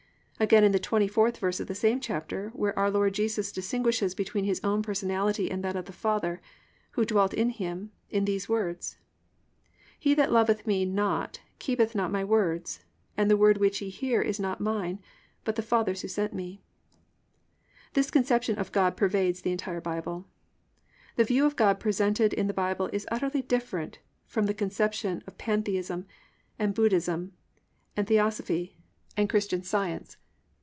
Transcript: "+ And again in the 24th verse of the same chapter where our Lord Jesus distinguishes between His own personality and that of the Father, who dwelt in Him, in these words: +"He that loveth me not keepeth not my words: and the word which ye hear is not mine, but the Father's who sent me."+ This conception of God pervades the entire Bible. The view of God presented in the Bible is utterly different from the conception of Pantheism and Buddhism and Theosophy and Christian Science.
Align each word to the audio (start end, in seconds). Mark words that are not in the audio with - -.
"+ 0.41 0.41
And 0.41 0.47
again 0.47 0.63
in 0.63 0.71
the 0.71 0.79
24th 0.79 1.37
verse 1.37 1.59
of 1.59 1.67
the 1.67 1.75
same 1.75 1.99
chapter 1.99 2.49
where 2.55 2.75
our 2.79 2.89
Lord 2.89 3.13
Jesus 3.13 3.51
distinguishes 3.51 4.15
between 4.15 4.43
His 4.43 4.59
own 4.63 4.81
personality 4.81 5.51
and 5.51 5.63
that 5.63 5.75
of 5.75 5.85
the 5.85 5.93
Father, 5.93 6.41
who 6.93 7.05
dwelt 7.05 7.35
in 7.35 7.51
Him, 7.51 7.91
in 8.09 8.25
these 8.25 8.49
words: 8.49 8.97
+"He 9.99 10.15
that 10.15 10.31
loveth 10.31 10.65
me 10.65 10.83
not 10.83 11.41
keepeth 11.59 11.93
not 11.93 12.11
my 12.11 12.23
words: 12.23 12.79
and 13.15 13.29
the 13.29 13.37
word 13.37 13.59
which 13.59 13.83
ye 13.83 13.89
hear 13.89 14.19
is 14.19 14.39
not 14.39 14.59
mine, 14.59 14.99
but 15.43 15.57
the 15.57 15.61
Father's 15.61 16.01
who 16.01 16.07
sent 16.07 16.33
me."+ 16.33 16.63
This 17.93 18.09
conception 18.09 18.57
of 18.57 18.71
God 18.71 18.97
pervades 18.97 19.43
the 19.43 19.51
entire 19.51 19.79
Bible. 19.81 20.25
The 21.17 21.23
view 21.23 21.45
of 21.45 21.55
God 21.55 21.79
presented 21.79 22.33
in 22.33 22.47
the 22.47 22.51
Bible 22.53 22.89
is 22.91 23.05
utterly 23.11 23.43
different 23.43 23.99
from 24.25 24.47
the 24.47 24.55
conception 24.55 25.21
of 25.27 25.37
Pantheism 25.37 26.07
and 26.57 26.73
Buddhism 26.73 27.33
and 27.95 28.07
Theosophy 28.07 28.75
and 29.15 29.29
Christian 29.29 29.61
Science. 29.61 30.17